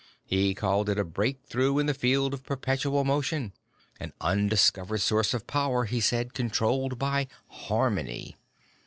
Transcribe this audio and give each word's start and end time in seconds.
He 0.25 0.55
called 0.55 0.89
it 0.89 0.97
a 0.97 1.03
breakthrough 1.03 1.77
in 1.77 1.85
the 1.85 1.93
field 1.93 2.33
of 2.33 2.43
perpetual 2.43 3.03
motion. 3.03 3.53
An 3.99 4.13
undiscovered 4.19 4.99
source 5.01 5.31
of 5.35 5.45
power, 5.45 5.85
he 5.85 6.01
said, 6.01 6.33
controlled 6.33 6.97
by 6.97 7.27
harmony. 7.47 8.35